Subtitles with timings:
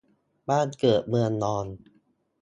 [0.49, 1.65] บ้านเกิดเมืองนอน